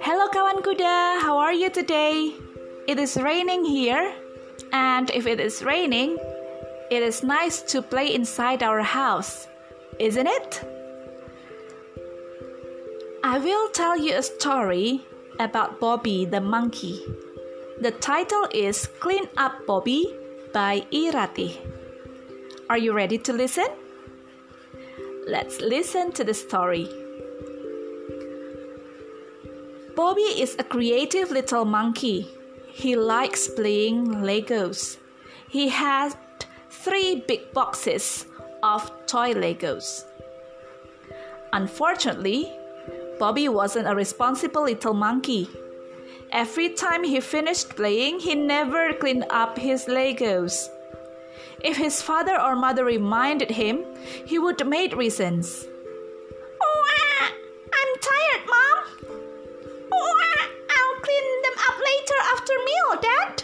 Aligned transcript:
Hello 0.00 0.24
kawan 0.32 0.64
kuda, 0.64 1.20
how 1.20 1.36
are 1.36 1.52
you 1.52 1.68
today? 1.68 2.32
It 2.88 2.96
is 2.98 3.20
raining 3.20 3.64
here, 3.68 4.14
and 4.72 5.10
if 5.10 5.26
it 5.26 5.36
is 5.36 5.60
raining, 5.60 6.16
it 6.88 7.02
is 7.02 7.22
nice 7.22 7.60
to 7.76 7.82
play 7.82 8.14
inside 8.14 8.62
our 8.62 8.80
house, 8.80 9.48
isn't 10.00 10.26
it? 10.26 10.64
I 13.22 13.36
will 13.36 13.68
tell 13.76 14.00
you 14.00 14.16
a 14.16 14.22
story 14.22 15.04
about 15.38 15.76
Bobby 15.78 16.24
the 16.24 16.40
monkey. 16.40 17.04
The 17.84 17.92
title 18.00 18.48
is 18.54 18.88
Clean 19.04 19.28
Up 19.36 19.66
Bobby 19.66 20.08
by 20.54 20.88
Irati. 20.88 21.60
Are 22.70 22.78
you 22.78 22.94
ready 22.96 23.18
to 23.28 23.32
listen? 23.36 23.81
Let's 25.26 25.60
listen 25.60 26.10
to 26.12 26.24
the 26.24 26.34
story. 26.34 26.88
Bobby 29.94 30.22
is 30.22 30.56
a 30.58 30.64
creative 30.64 31.30
little 31.30 31.64
monkey. 31.64 32.26
He 32.66 32.96
likes 32.96 33.46
playing 33.46 34.08
Legos. 34.26 34.96
He 35.48 35.68
has 35.68 36.16
three 36.70 37.22
big 37.28 37.52
boxes 37.52 38.26
of 38.64 38.90
toy 39.06 39.32
Legos. 39.34 40.04
Unfortunately, 41.52 42.52
Bobby 43.20 43.48
wasn't 43.48 43.86
a 43.86 43.94
responsible 43.94 44.64
little 44.64 44.94
monkey. 44.94 45.48
Every 46.32 46.70
time 46.70 47.04
he 47.04 47.20
finished 47.20 47.76
playing, 47.76 48.18
he 48.18 48.34
never 48.34 48.92
cleaned 48.94 49.26
up 49.30 49.56
his 49.56 49.84
Legos. 49.84 50.68
If 51.64 51.76
his 51.76 52.02
father 52.02 52.40
or 52.40 52.56
mother 52.56 52.84
reminded 52.84 53.50
him, 53.50 53.84
he 54.26 54.38
would 54.38 54.66
make 54.66 54.96
reasons. 54.96 55.66
Oh, 56.60 56.84
I'm 57.78 57.90
tired, 58.08 58.44
Mom. 58.54 58.78
Oh, 59.92 60.14
I'll 60.76 60.98
clean 61.06 61.26
them 61.44 61.56
up 61.68 61.76
later 61.90 62.18
after 62.34 62.54
meal, 62.68 62.90
Dad. 63.08 63.34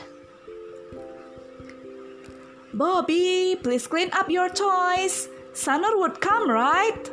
Bobby, 2.75 3.57
please 3.63 3.87
clean 3.87 4.11
up 4.13 4.29
your 4.29 4.49
toys. 4.49 5.29
Sanur 5.53 5.99
would 6.01 6.21
come, 6.21 6.51
right? 6.51 7.11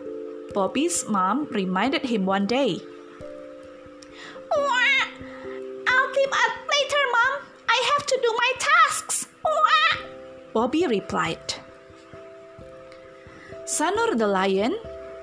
Bobby's 0.54 1.08
mom 1.08 1.48
reminded 1.52 2.04
him 2.06 2.26
one 2.26 2.46
day. 2.46 2.80
I'll 5.88 6.10
clean 6.14 6.32
up 6.32 6.54
later, 6.74 7.04
Mom. 7.12 7.34
I 7.68 7.78
have 7.92 8.06
to 8.06 8.16
do 8.22 8.30
my 8.38 8.52
tasks. 8.60 9.15
Bobby 10.56 10.88
replied. 10.88 11.54
Sanur 13.66 14.18
the 14.18 14.26
lion, 14.26 14.74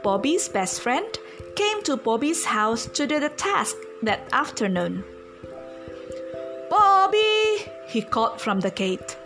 Bobby's 0.02 0.47
best 0.47 0.83
friend, 0.83 1.08
came 1.56 1.83
to 1.84 1.97
Bobby's 1.97 2.44
house 2.44 2.84
to 2.88 3.06
do 3.06 3.19
the 3.19 3.30
task 3.30 3.75
that 4.03 4.28
afternoon. 4.33 5.03
Bobby, 6.69 7.64
he 7.86 8.03
called 8.03 8.42
from 8.42 8.60
the 8.60 8.70
gate. 8.72 9.16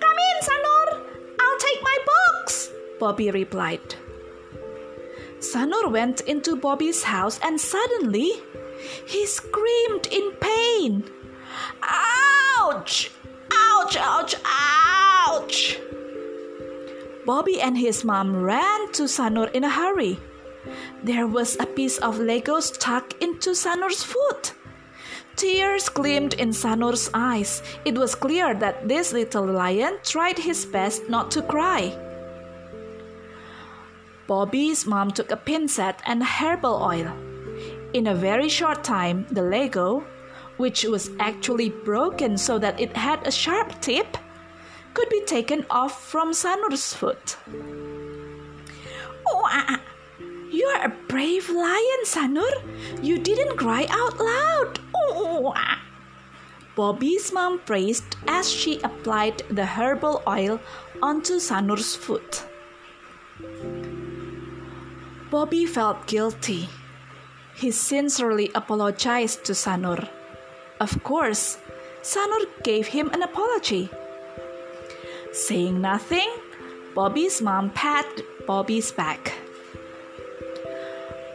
Come 0.00 0.18
in, 0.30 0.38
Sanur. 0.48 0.88
I'll 1.40 1.58
take 1.58 1.82
my 1.82 1.98
books. 2.12 2.70
Bobby 3.00 3.32
replied. 3.32 3.96
Sanur 5.40 5.90
went 5.90 6.20
into 6.20 6.54
Bobby's 6.54 7.02
house 7.02 7.40
and 7.42 7.60
suddenly 7.60 8.30
he 9.08 9.26
screamed 9.26 10.06
in 10.12 10.30
pain. 10.40 11.02
Ouch! 11.82 13.10
Ouch! 13.56 13.96
Ouch! 13.98 14.34
Ouch! 14.44 15.78
Bobby 17.24 17.60
and 17.60 17.76
his 17.76 18.04
mom 18.04 18.36
ran 18.36 18.92
to 18.92 19.04
Sanur 19.08 19.50
in 19.52 19.64
a 19.64 19.70
hurry. 19.70 20.18
There 21.02 21.26
was 21.26 21.56
a 21.58 21.66
piece 21.66 21.98
of 21.98 22.18
Lego 22.18 22.60
stuck 22.60 23.20
into 23.22 23.50
Sanur's 23.50 24.02
foot. 24.02 24.54
Tears 25.36 25.88
gleamed 25.88 26.34
in 26.34 26.50
Sanur's 26.50 27.10
eyes. 27.12 27.62
It 27.84 27.98
was 27.98 28.14
clear 28.14 28.54
that 28.54 28.88
this 28.88 29.12
little 29.12 29.44
lion 29.44 29.98
tried 30.02 30.38
his 30.38 30.64
best 30.64 31.08
not 31.08 31.30
to 31.32 31.42
cry. 31.42 31.92
Bobby's 34.26 34.86
mom 34.86 35.10
took 35.10 35.30
a 35.30 35.36
pincet 35.36 35.96
and 36.06 36.22
herbal 36.22 36.82
oil. 36.82 37.12
In 37.92 38.06
a 38.06 38.14
very 38.14 38.48
short 38.48 38.82
time, 38.82 39.26
the 39.30 39.42
Lego, 39.42 40.04
which 40.56 40.84
was 40.84 41.10
actually 41.20 41.70
broken 41.70 42.36
so 42.38 42.58
that 42.58 42.80
it 42.80 42.96
had 42.96 43.26
a 43.26 43.30
sharp 43.30 43.80
tip, 43.80 44.16
could 44.94 45.08
be 45.08 45.20
taken 45.26 45.66
off 45.68 46.02
from 46.02 46.32
Sanur's 46.32 46.94
foot. 46.94 47.36
Oh, 49.28 49.42
ah, 49.44 49.66
ah. 49.68 49.80
you're 50.50 50.82
a 50.82 50.94
brave 51.08 51.50
lion, 51.50 52.02
Sanur. 52.04 52.54
You 53.02 53.18
didn't 53.18 53.56
cry 53.56 53.86
out 53.90 54.18
loud. 54.18 54.80
Oh, 54.94 55.52
ah, 55.54 55.82
Bobby's 56.76 57.32
mom 57.32 57.58
praised 57.60 58.16
as 58.26 58.50
she 58.50 58.80
applied 58.80 59.42
the 59.50 59.66
herbal 59.66 60.22
oil 60.26 60.60
onto 61.02 61.34
Sanur's 61.40 61.94
foot. 61.94 62.44
Bobby 65.30 65.66
felt 65.66 66.06
guilty. 66.06 66.68
He 67.54 67.70
sincerely 67.70 68.50
apologized 68.54 69.44
to 69.44 69.52
Sanur. 69.52 70.08
Of 70.78 71.02
course, 71.02 71.58
Sanur 72.02 72.44
gave 72.62 72.88
him 72.88 73.08
an 73.10 73.22
apology. 73.22 73.88
Saying 75.32 75.80
nothing, 75.80 76.28
Bobby's 76.94 77.40
mom 77.40 77.70
patted 77.70 78.24
Bobby's 78.46 78.92
back. 78.92 79.32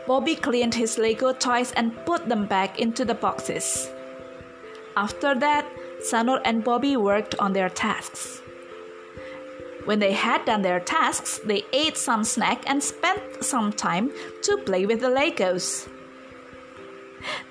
Bobby 0.08 0.36
cleaned 0.36 0.76
his 0.76 0.98
Lego 0.98 1.34
toys 1.34 1.72
and 1.74 1.96
put 2.06 2.30
them 2.30 2.46
back 2.46 2.80
into 2.80 3.04
the 3.04 3.14
boxes. 3.14 3.90
After 4.96 5.34
that, 5.36 5.66
Sanur 6.02 6.42
and 6.46 6.64
Bobby 6.64 6.98
worked 6.98 7.36
on 7.36 7.54
their 7.54 7.70
tasks. 7.70 8.42
When 9.86 10.00
they 10.00 10.14
had 10.14 10.46
done 10.46 10.62
their 10.62 10.80
tasks, 10.80 11.40
they 11.44 11.64
ate 11.74 11.98
some 11.98 12.24
snack 12.24 12.64
and 12.70 12.84
spent 12.84 13.44
some 13.44 13.74
time 13.74 14.12
to 14.44 14.58
play 14.58 14.86
with 14.86 15.02
the 15.02 15.08
Legos. 15.08 15.90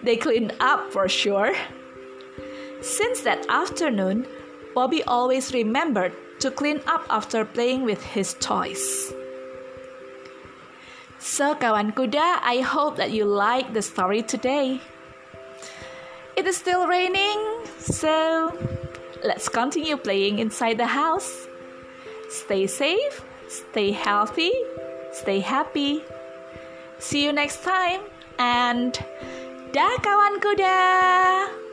They 0.03 0.17
cleaned 0.17 0.55
up 0.61 0.93
for 0.93 1.09
sure. 1.09 1.55
Since 2.83 3.21
that 3.23 3.45
afternoon, 3.49 4.27
Bobby 4.75 5.03
always 5.05 5.53
remembered 5.53 6.13
to 6.41 6.51
clean 6.51 6.81
up 6.87 7.05
after 7.11 7.45
playing 7.45 7.85
with 7.85 8.03
his 8.03 8.35
toys. 8.41 9.13
So, 11.19 11.55
kawan 11.55 11.93
kuda, 11.93 12.41
I 12.41 12.65
hope 12.65 12.97
that 12.97 13.13
you 13.13 13.27
like 13.27 13.75
the 13.75 13.83
story 13.83 14.23
today. 14.23 14.81
It 16.37 16.47
is 16.47 16.57
still 16.57 16.89
raining, 16.89 17.69
so 17.77 18.57
let's 19.23 19.49
continue 19.49 19.99
playing 20.01 20.39
inside 20.39 20.79
the 20.79 20.89
house. 20.89 21.47
Stay 22.31 22.67
safe, 22.67 23.21
stay 23.49 23.93
healthy, 23.93 24.53
stay 25.13 25.41
happy. 25.41 26.01
See 26.97 27.25
you 27.25 27.33
next 27.33 27.61
time, 27.61 28.01
and 28.41 28.97
dah 29.77 30.01
kawan 30.01 30.41
kuda. 30.41 31.69